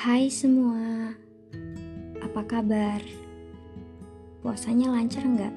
[0.00, 1.12] Hai semua,
[2.24, 3.04] apa kabar?
[4.40, 5.52] Puasanya lancar nggak?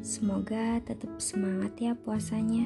[0.00, 2.64] Semoga tetap semangat ya puasanya.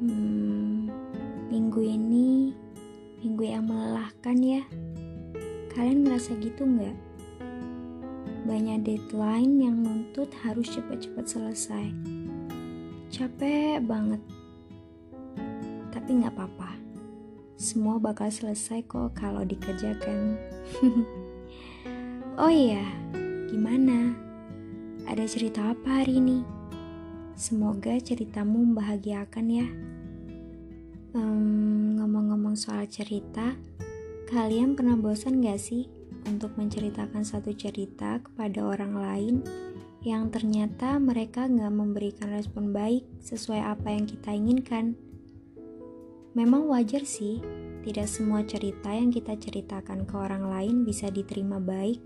[0.00, 0.88] Hmm,
[1.52, 2.56] minggu ini
[3.20, 4.64] minggu yang melelahkan ya.
[5.76, 6.96] Kalian ngerasa gitu nggak?
[8.48, 11.92] Banyak deadline yang nuntut harus cepat-cepat selesai.
[13.12, 14.24] Capek banget.
[15.92, 16.85] Tapi nggak apa-apa
[17.56, 20.36] semua bakal selesai kok kalau dikerjakan.
[22.42, 22.84] oh iya,
[23.48, 24.12] gimana?
[25.08, 26.44] Ada cerita apa hari ini?
[27.32, 29.68] Semoga ceritamu membahagiakan ya.
[31.16, 33.56] Um, ngomong-ngomong soal cerita,
[34.28, 35.88] kalian pernah bosan gak sih
[36.28, 39.36] untuk menceritakan satu cerita kepada orang lain
[40.04, 45.05] yang ternyata mereka gak memberikan respon baik sesuai apa yang kita inginkan?
[46.36, 47.40] Memang wajar sih,
[47.80, 51.96] tidak semua cerita yang kita ceritakan ke orang lain bisa diterima baik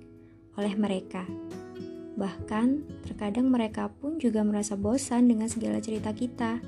[0.54, 1.26] oleh mereka.
[2.14, 2.66] Bahkan,
[3.02, 6.62] terkadang mereka pun juga merasa bosan dengan segala cerita kita.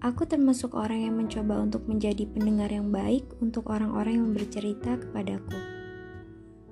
[0.00, 5.60] Aku termasuk orang yang mencoba untuk menjadi pendengar yang baik untuk orang-orang yang bercerita kepadaku.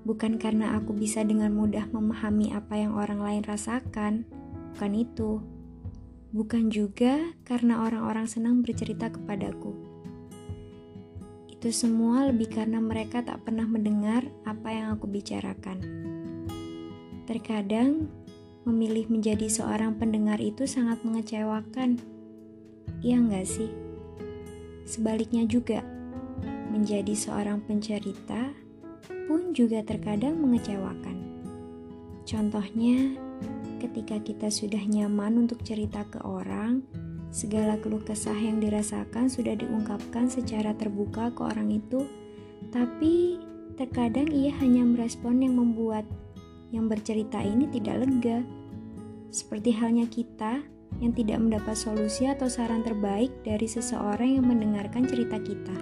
[0.08, 4.24] Bukan karena aku bisa dengan mudah memahami apa yang orang lain rasakan,
[4.72, 5.44] bukan itu
[6.36, 9.72] bukan juga karena orang-orang senang bercerita kepadaku.
[11.48, 15.80] Itu semua lebih karena mereka tak pernah mendengar apa yang aku bicarakan.
[17.24, 18.12] Terkadang,
[18.68, 21.96] memilih menjadi seorang pendengar itu sangat mengecewakan.
[23.00, 23.72] Iya nggak sih?
[24.84, 25.80] Sebaliknya juga,
[26.68, 28.52] menjadi seorang pencerita
[29.24, 31.16] pun juga terkadang mengecewakan.
[32.28, 33.16] Contohnya,
[33.76, 36.82] ketika kita sudah nyaman untuk cerita ke orang,
[37.30, 42.08] segala keluh kesah yang dirasakan sudah diungkapkan secara terbuka ke orang itu,
[42.72, 43.40] tapi
[43.76, 46.08] terkadang ia hanya merespon yang membuat
[46.74, 48.40] yang bercerita ini tidak lega.
[49.30, 50.64] Seperti halnya kita
[50.98, 55.76] yang tidak mendapat solusi atau saran terbaik dari seseorang yang mendengarkan cerita kita.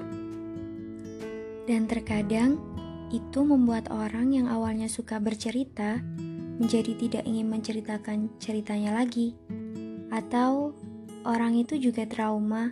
[1.65, 2.59] Dan terkadang
[3.15, 6.03] itu membuat orang yang awalnya suka bercerita
[6.59, 9.35] menjadi tidak ingin menceritakan ceritanya lagi,
[10.15, 10.75] atau
[11.27, 12.71] orang itu juga trauma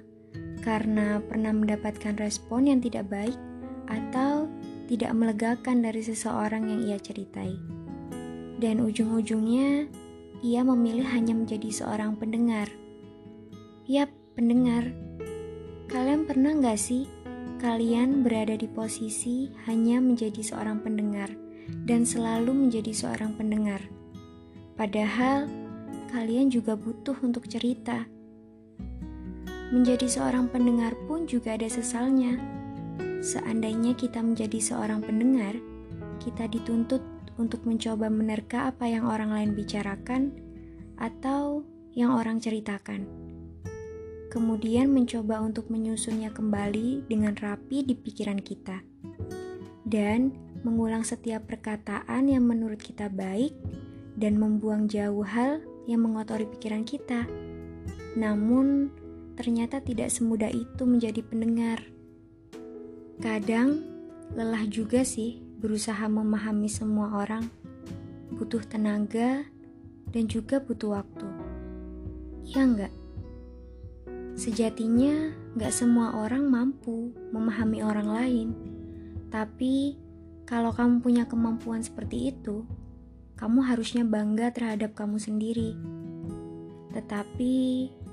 [0.62, 3.34] karena pernah mendapatkan respon yang tidak baik
[3.90, 4.46] atau
[4.86, 7.58] tidak melegakan dari seseorang yang ia ceritai.
[8.62, 9.90] Dan ujung-ujungnya,
[10.46, 12.70] ia memilih hanya menjadi seorang pendengar.
[13.90, 14.86] Yap, pendengar.
[15.90, 17.10] Kalian pernah nggak sih
[17.58, 21.41] kalian berada di posisi hanya menjadi seorang pendengar?
[21.84, 23.82] Dan selalu menjadi seorang pendengar.
[24.74, 25.46] Padahal
[26.12, 28.04] kalian juga butuh untuk cerita.
[29.72, 32.36] Menjadi seorang pendengar pun juga ada sesalnya.
[33.24, 35.56] Seandainya kita menjadi seorang pendengar,
[36.20, 37.00] kita dituntut
[37.40, 40.36] untuk mencoba menerka apa yang orang lain bicarakan
[41.00, 41.64] atau
[41.96, 43.08] yang orang ceritakan.
[44.28, 48.80] Kemudian mencoba untuk menyusunnya kembali dengan rapi di pikiran kita.
[49.84, 53.54] Dan mengulang setiap perkataan yang menurut kita baik,
[54.16, 57.26] dan membuang jauh hal yang mengotori pikiran kita.
[58.14, 58.92] Namun,
[59.34, 61.80] ternyata tidak semudah itu menjadi pendengar.
[63.18, 63.82] Kadang,
[64.36, 67.48] lelah juga sih berusaha memahami semua orang.
[68.32, 69.46] Butuh tenaga
[70.12, 71.28] dan juga butuh waktu.
[72.42, 72.92] Ya enggak?
[74.36, 78.48] Sejatinya, enggak semua orang mampu memahami orang lain.
[79.32, 79.96] Tapi,
[80.42, 82.66] kalau kamu punya kemampuan seperti itu,
[83.38, 85.74] kamu harusnya bangga terhadap kamu sendiri.
[86.92, 87.54] Tetapi,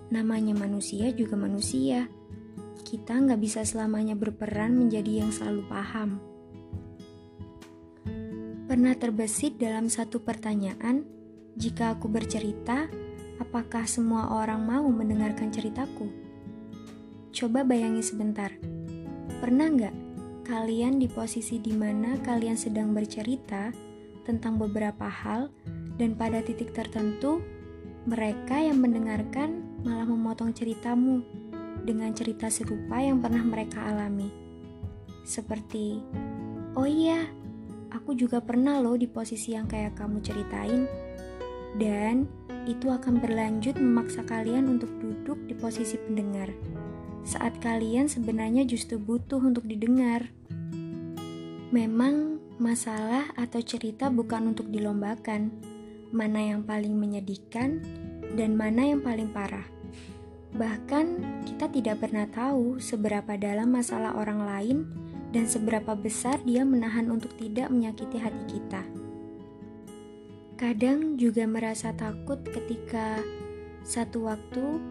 [0.10, 2.10] namanya manusia juga manusia.
[2.82, 6.18] Kita nggak bisa selamanya berperan menjadi yang selalu paham.
[8.70, 11.02] Pernah terbesit dalam satu pertanyaan,
[11.58, 12.88] jika aku bercerita,
[13.42, 16.08] apakah semua orang mau mendengarkan ceritaku?
[17.34, 18.54] Coba bayangi sebentar.
[19.42, 19.96] Pernah nggak
[20.50, 23.70] kalian di posisi di mana kalian sedang bercerita
[24.26, 25.54] tentang beberapa hal,
[26.02, 27.38] dan pada titik tertentu
[28.10, 31.22] mereka yang mendengarkan malah memotong ceritamu
[31.86, 34.34] dengan cerita serupa yang pernah mereka alami,
[35.22, 36.02] seperti
[36.74, 37.30] "Oh iya,
[37.94, 41.09] aku juga pernah loh di posisi yang kayak kamu ceritain."
[41.78, 42.26] Dan
[42.66, 46.50] itu akan berlanjut memaksa kalian untuk duduk di posisi pendengar
[47.30, 50.32] saat kalian sebenarnya justru butuh untuk didengar.
[51.70, 55.54] Memang masalah atau cerita bukan untuk dilombakan,
[56.10, 57.86] mana yang paling menyedihkan
[58.34, 59.66] dan mana yang paling parah.
[60.50, 61.06] Bahkan
[61.46, 64.78] kita tidak pernah tahu seberapa dalam masalah orang lain
[65.30, 68.82] dan seberapa besar dia menahan untuk tidak menyakiti hati kita.
[70.60, 73.24] Kadang juga merasa takut ketika
[73.88, 74.84] satu waktu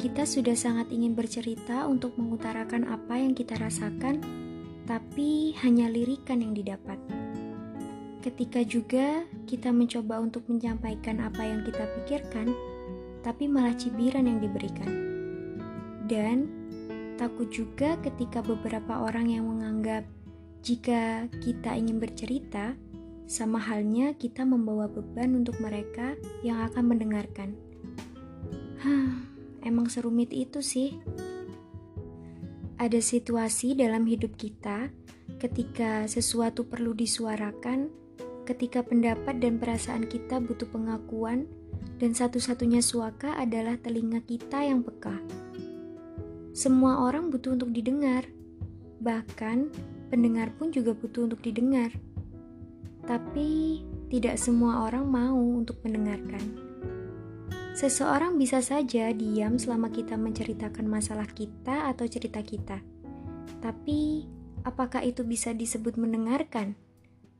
[0.00, 4.24] kita sudah sangat ingin bercerita untuk mengutarakan apa yang kita rasakan,
[4.88, 6.96] tapi hanya lirikan yang didapat.
[8.24, 12.56] Ketika juga kita mencoba untuk menyampaikan apa yang kita pikirkan,
[13.20, 14.88] tapi malah cibiran yang diberikan.
[16.08, 16.48] Dan
[17.20, 20.08] takut juga ketika beberapa orang yang menganggap
[20.64, 22.72] jika kita ingin bercerita,
[23.30, 27.54] sama halnya kita membawa beban untuk mereka yang akan mendengarkan.
[28.82, 29.22] Hah,
[29.62, 30.98] emang serumit itu sih.
[32.74, 34.90] Ada situasi dalam hidup kita
[35.38, 37.94] ketika sesuatu perlu disuarakan,
[38.50, 41.46] ketika pendapat dan perasaan kita butuh pengakuan,
[42.02, 45.14] dan satu-satunya suaka adalah telinga kita yang peka.
[46.50, 48.26] Semua orang butuh untuk didengar,
[48.98, 49.70] bahkan
[50.10, 51.94] pendengar pun juga butuh untuk didengar.
[53.04, 53.80] Tapi
[54.10, 56.70] tidak semua orang mau untuk mendengarkan.
[57.70, 62.82] Seseorang bisa saja diam selama kita menceritakan masalah kita atau cerita kita.
[63.62, 64.26] Tapi,
[64.66, 66.74] apakah itu bisa disebut mendengarkan?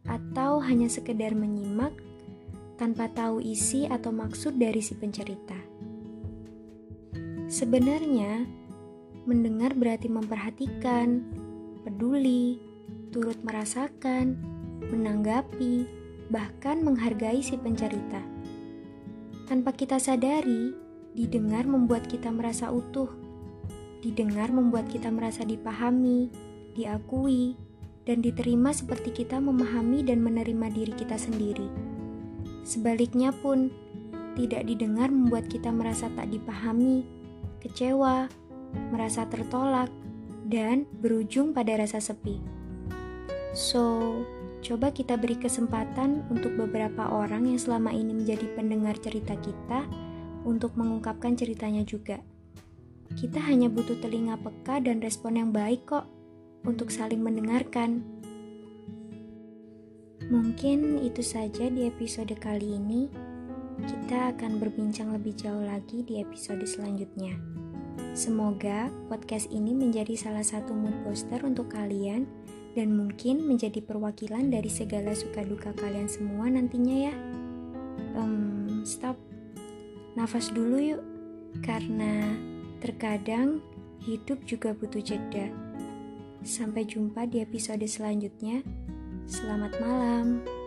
[0.07, 1.93] Atau hanya sekedar menyimak
[2.81, 5.59] tanpa tahu isi atau maksud dari si pencerita?
[7.51, 8.47] Sebenarnya,
[9.27, 11.27] mendengar berarti memperhatikan,
[11.83, 12.63] peduli,
[13.11, 14.39] turut merasakan,
[14.89, 15.85] menanggapi,
[16.33, 18.23] bahkan menghargai si pencerita.
[19.51, 20.73] Tanpa kita sadari,
[21.13, 23.11] didengar membuat kita merasa utuh.
[24.01, 26.31] Didengar membuat kita merasa dipahami,
[26.73, 27.59] diakui,
[28.09, 31.69] dan diterima seperti kita memahami dan menerima diri kita sendiri.
[32.65, 33.69] Sebaliknya pun,
[34.39, 37.05] tidak didengar membuat kita merasa tak dipahami,
[37.61, 38.31] kecewa,
[38.95, 39.91] merasa tertolak,
[40.47, 42.41] dan berujung pada rasa sepi.
[43.51, 44.15] So,
[44.61, 49.89] Coba kita beri kesempatan untuk beberapa orang yang selama ini menjadi pendengar cerita kita
[50.45, 52.21] untuk mengungkapkan ceritanya juga.
[53.17, 56.07] Kita hanya butuh telinga peka dan respon yang baik kok
[56.69, 58.05] untuk saling mendengarkan.
[60.29, 63.09] Mungkin itu saja di episode kali ini.
[63.81, 67.35] Kita akan berbincang lebih jauh lagi di episode selanjutnya.
[68.13, 72.29] Semoga podcast ini menjadi salah satu mood booster untuk kalian
[72.75, 77.15] dan mungkin menjadi perwakilan dari segala suka duka kalian semua nantinya ya.
[78.15, 79.19] Um, stop,
[80.15, 81.03] nafas dulu yuk,
[81.63, 82.35] karena
[82.79, 83.59] terkadang
[84.07, 85.51] hidup juga butuh jeda.
[86.41, 88.65] Sampai jumpa di episode selanjutnya.
[89.29, 90.60] Selamat malam.